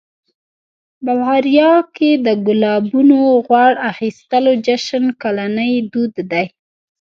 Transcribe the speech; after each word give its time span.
بلغاریا 1.05 1.73
کې 1.95 2.09
د 2.25 2.27
ګلابونو 2.47 3.19
غوړ 3.45 3.71
اخیستلو 3.91 4.51
جشن 4.65 5.03
کلنی 5.21 5.73
دود 5.91 6.13
دی. 6.31 6.45